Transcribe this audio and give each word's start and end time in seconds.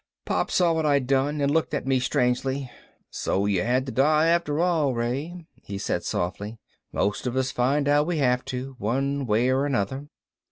Pop 0.25 0.49
saw 0.49 0.73
what 0.73 0.83
I'd 0.87 1.05
done 1.05 1.41
and 1.41 1.51
looked 1.51 1.75
at 1.75 1.85
me 1.85 1.99
strangely. 1.99 2.71
"So 3.11 3.45
you 3.45 3.61
had 3.61 3.85
to 3.85 3.91
die 3.91 4.29
after 4.29 4.59
all, 4.59 4.95
Ray," 4.95 5.45
he 5.63 5.77
said 5.77 6.03
softly. 6.03 6.57
"Most 6.91 7.27
of 7.27 7.35
us 7.35 7.51
find 7.51 7.87
out 7.87 8.07
we 8.07 8.17
have 8.17 8.43
to, 8.45 8.75
one 8.79 9.27
way 9.27 9.49
or 9.49 9.63
another." 9.63 10.07